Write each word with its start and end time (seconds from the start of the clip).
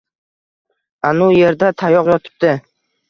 Ana 1.09 1.27
u 1.27 1.37
erda 1.49 1.69
tayoq 1.83 2.13
yotibdi 2.15 2.57